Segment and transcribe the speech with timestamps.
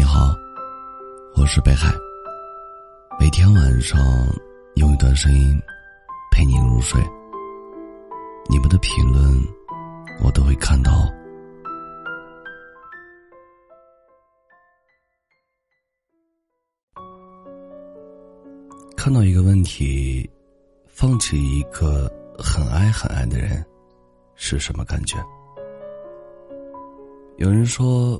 [0.00, 0.34] 你好，
[1.36, 1.92] 我是北海。
[3.18, 4.00] 每天晚上
[4.76, 5.60] 用一段声音
[6.32, 6.98] 陪你入睡。
[8.48, 9.22] 你们的评论
[10.24, 11.06] 我都会看到。
[18.96, 20.26] 看到一个问题：
[20.88, 23.62] 放弃一个很爱很爱的人
[24.34, 25.18] 是什么感觉？
[27.36, 28.18] 有人说。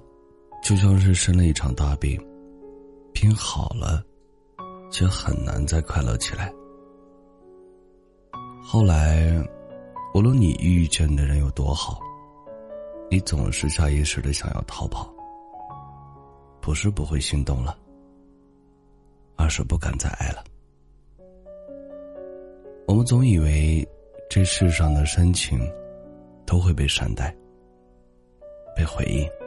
[0.63, 2.21] 就像是生了一场大病，
[3.13, 4.05] 病好了，
[4.91, 6.53] 却很难再快乐起来。
[8.63, 9.33] 后来，
[10.15, 11.99] 无论你遇见的人有多好，
[13.11, 15.13] 你总是下意识的想要逃跑。
[16.61, 17.77] 不是不会心动了，
[19.37, 20.45] 而是不敢再爱了。
[22.87, 23.87] 我们总以为
[24.29, 25.59] 这世上的深情
[26.47, 27.35] 都会被善待，
[28.77, 29.40] 被回应。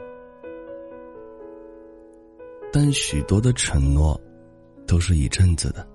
[2.76, 4.20] 但许多的承诺，
[4.84, 5.86] 都是一阵子的。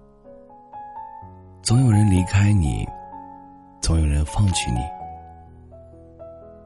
[1.61, 2.87] 总有人离开你，
[3.81, 4.79] 总有人放弃你。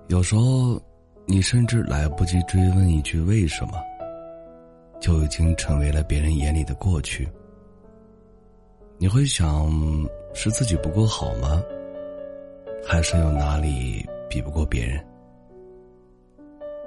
[0.09, 0.79] 有时候，
[1.25, 3.81] 你甚至来不及追问一句为什么，
[5.01, 7.27] 就已经成为了别人眼里的过去。
[8.99, 9.67] 你会想，
[10.35, 11.59] 是自己不够好吗？
[12.85, 15.03] 还是有哪里比不过别人？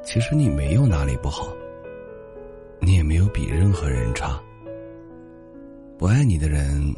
[0.04, 1.48] 其实你没有哪里不好。
[2.80, 4.40] 你也没有比任何人差。
[5.98, 6.94] 不爱你的人，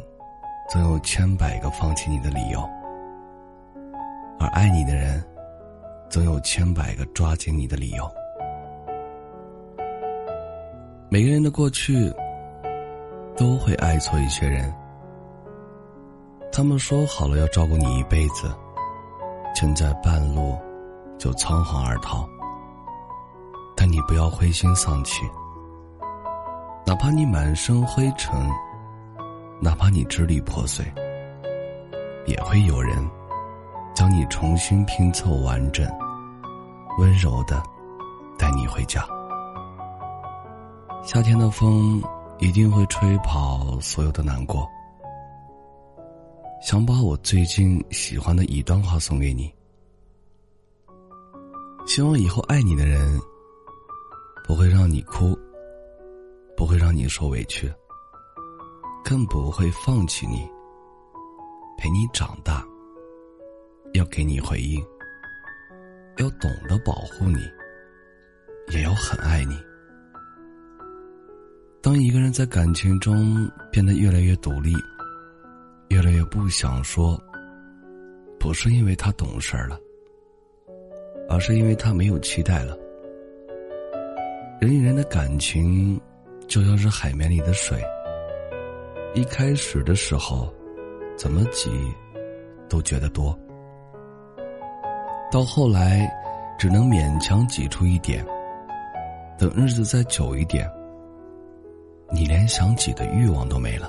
[0.68, 2.60] 总有千百个放弃你的理由；
[4.40, 5.24] 而爱你的人，
[6.10, 8.10] 总有千百个抓紧你的理由。
[11.08, 12.12] 每个人的过去，
[13.36, 14.74] 都会爱错一些人。
[16.52, 18.50] 他们说好了要照顾你一辈子，
[19.54, 20.58] 却在半路
[21.18, 22.28] 就仓皇而逃。
[23.76, 25.22] 但你不要灰心丧气。
[26.88, 28.34] 哪怕你满身灰尘，
[29.60, 30.90] 哪怕你支离破碎，
[32.26, 33.06] 也会有人
[33.94, 35.86] 将你重新拼凑完整，
[36.98, 37.62] 温柔的
[38.38, 39.06] 带你回家。
[41.02, 42.02] 夏天的风
[42.38, 44.66] 一定会吹跑所有的难过。
[46.62, 49.54] 想把我最近喜欢的一段话送给你，
[51.86, 53.20] 希望以后爱你的人
[54.46, 55.38] 不会让你哭。
[56.58, 57.72] 不会让你受委屈，
[59.04, 60.44] 更不会放弃你。
[61.76, 62.66] 陪你长大，
[63.94, 64.84] 要给你回应，
[66.16, 67.38] 要懂得保护你，
[68.72, 69.56] 也要很爱你。
[71.80, 74.74] 当一个人在感情中变得越来越独立，
[75.90, 77.16] 越来越不想说，
[78.40, 79.78] 不是因为他懂事了，
[81.28, 82.76] 而是因为他没有期待了。
[84.60, 85.96] 人与人的感情。
[86.48, 87.78] 就像是海绵里的水，
[89.14, 90.50] 一开始的时候，
[91.14, 91.70] 怎么挤
[92.70, 93.38] 都觉得多，
[95.30, 96.10] 到后来
[96.58, 98.24] 只能勉强挤出一点。
[99.38, 100.66] 等日子再久一点，
[102.10, 103.86] 你连想挤的欲望都没了。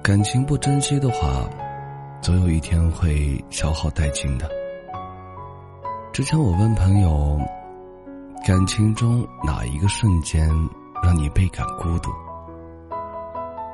[0.00, 1.50] 感情不珍惜的话，
[2.22, 4.48] 总有一天会消耗殆尽的。
[6.12, 7.36] 之前我问朋友。
[8.44, 10.48] 感情中哪一个瞬间
[11.00, 12.10] 让你倍感孤独？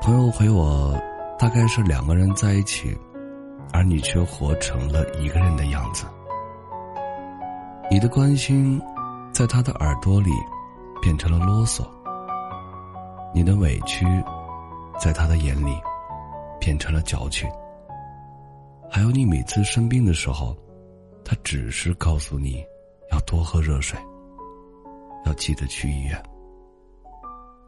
[0.03, 0.95] 朋友回我，
[1.39, 2.95] 大概是两个人在一起，
[3.73, 6.05] 而你却活成了一个人的样子。
[7.91, 8.79] 你的关心，
[9.33, 10.31] 在他的耳朵里
[11.01, 11.83] 变成了啰嗦；
[13.35, 14.05] 你的委屈，
[15.01, 15.81] 在他的眼里
[16.61, 17.49] 变成了矫情。
[18.91, 20.55] 还有你每次生病的时候，
[21.25, 22.63] 他只是告诉你
[23.11, 23.99] 要多喝热水。
[25.25, 26.23] 要记得去医院，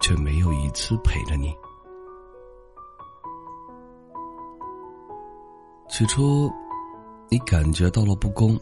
[0.01, 1.55] 却没有一次陪着你。
[5.89, 6.51] 起初，
[7.29, 8.59] 你感觉到了不公，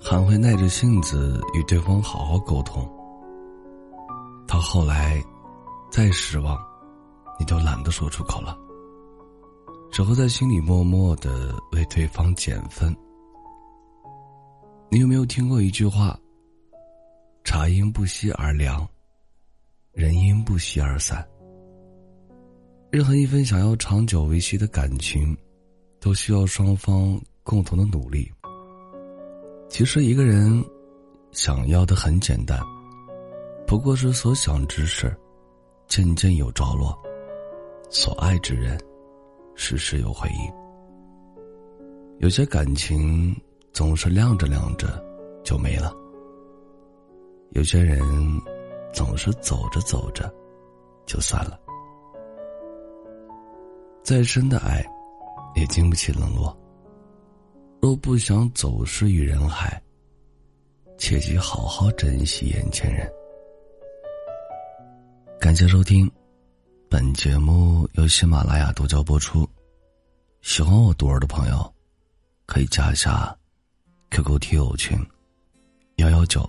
[0.00, 2.86] 还会耐着性子与对方好好沟通。
[4.46, 5.22] 到后来，
[5.90, 6.58] 再失望，
[7.38, 8.56] 你都懒得说出口了，
[9.90, 12.94] 只会在心里默默的为对方减分。
[14.90, 16.18] 你有没有听过一句话？
[17.48, 18.86] 茶因不息而凉，
[19.92, 21.26] 人因不息而散。
[22.90, 25.34] 任何一份想要长久维系的感情，
[25.98, 28.30] 都需要双方共同的努力。
[29.70, 30.62] 其实一个人
[31.32, 32.60] 想要的很简单，
[33.66, 35.10] 不过是所想之事
[35.86, 36.94] 渐渐有着落，
[37.88, 38.78] 所爱之人
[39.54, 40.52] 时时有回应。
[42.18, 43.34] 有些感情
[43.72, 45.02] 总是晾着晾着
[45.42, 45.94] 就没了。
[47.50, 48.00] 有些人
[48.92, 50.32] 总是走着走着
[51.06, 51.58] 就散了。
[54.02, 54.84] 再深的爱，
[55.54, 56.56] 也经不起冷落。
[57.80, 59.80] 若不想走失于人海，
[60.96, 63.10] 切记好好珍惜眼前人。
[65.40, 66.10] 感谢收听，
[66.88, 69.48] 本节目由喜马拉雅独家播出。
[70.42, 71.74] 喜欢我独儿的朋友，
[72.46, 73.36] 可以加一下
[74.10, 74.98] QQ 听友群：
[75.96, 76.48] 幺幺九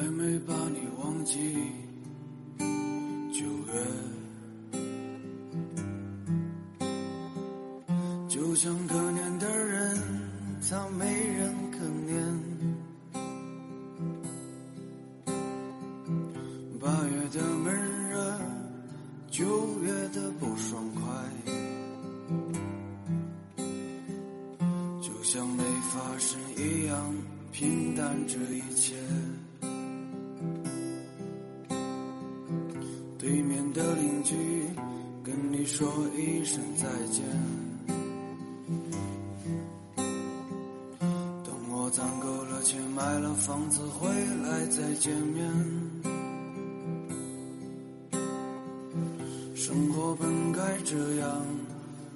[0.00, 1.38] 还没把你忘记，
[3.30, 3.74] 九月。
[8.26, 10.00] 就像可怜的人，
[10.66, 12.16] 他没人可怜。
[16.80, 18.40] 八月的闷热，
[19.30, 19.44] 九
[19.82, 21.02] 月的不爽快，
[25.02, 25.62] 就像没
[25.92, 27.14] 发生一样
[27.52, 28.94] 平淡这一切。
[35.80, 37.24] 说一声再见。
[41.42, 44.06] 等我攒够了钱买了房子回
[44.42, 45.50] 来再见面，
[49.54, 51.46] 生活本该这样，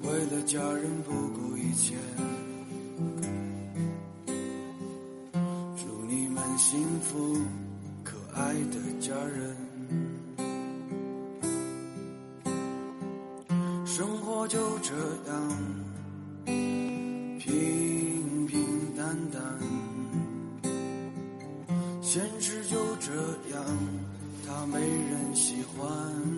[0.02, 1.96] 为了家人不顾一切。
[13.96, 14.92] 生活就这
[15.30, 15.48] 样，
[16.46, 19.40] 平平淡淡。
[22.02, 23.12] 现实就这
[23.54, 23.64] 样，
[24.44, 26.33] 他没人喜欢。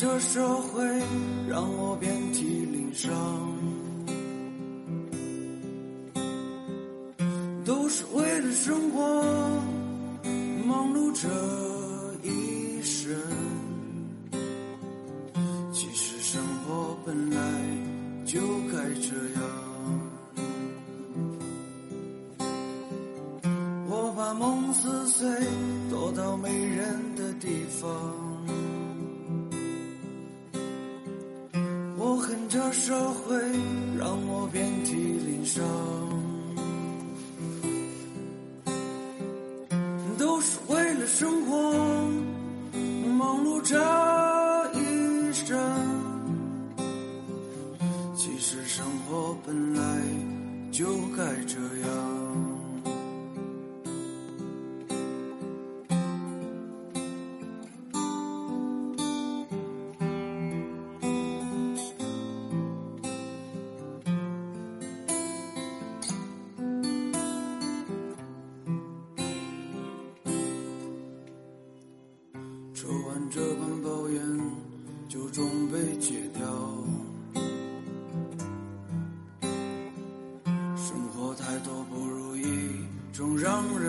[0.00, 0.82] 这社会
[1.46, 3.12] 让我遍体鳞伤，
[7.66, 9.22] 都是为了生活
[10.64, 11.28] 忙碌这
[12.26, 13.14] 一生。
[15.70, 17.38] 其实生活本来
[18.24, 18.40] 就
[18.72, 19.42] 该这样。
[23.86, 25.28] 我把梦撕碎，
[25.90, 27.48] 躲到没人的地
[27.82, 28.29] 方。
[41.20, 41.54] 生活
[43.18, 43.76] 忙碌着
[44.72, 45.54] 一生。
[48.16, 50.00] 其实生活本来
[50.72, 52.09] 就该这样。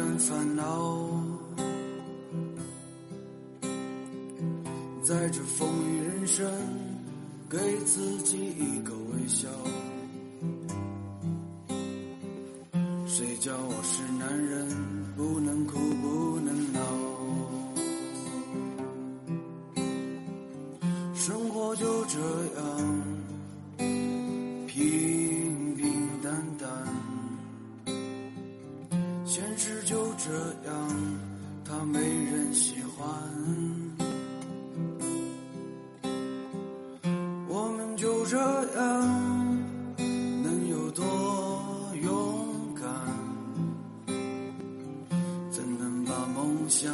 [0.01, 0.63] 人烦恼。
[5.03, 6.51] 在这风雨人生，
[7.48, 9.48] 给自己一个微笑。
[13.05, 14.67] 谁叫我是男人，
[15.15, 16.79] 不能哭不能闹。
[21.13, 22.17] 生活就这
[22.58, 23.01] 样，
[23.77, 25.31] 平平
[30.32, 30.90] 这样，
[31.66, 33.06] 他没人喜欢。
[37.50, 39.58] 我们就这样，
[40.42, 41.04] 能有多
[42.02, 42.88] 勇敢？
[45.52, 46.90] 怎能把梦想？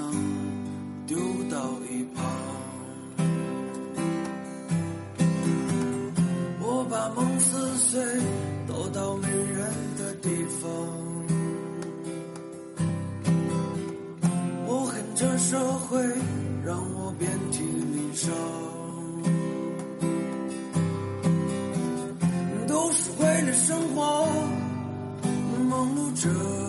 [17.52, 18.34] 体面上
[22.68, 24.28] 都是为了生活
[25.70, 26.67] 忙碌着。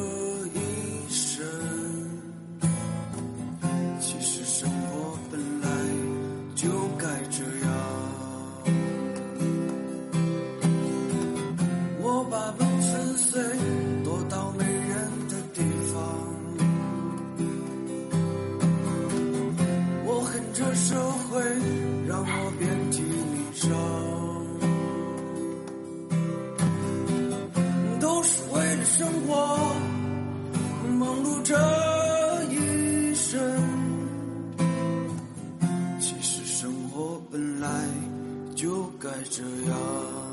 [39.19, 40.28] 爱这样。